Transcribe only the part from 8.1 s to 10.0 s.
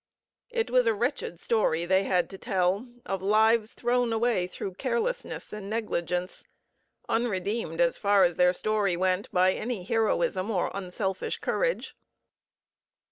as their story went, by any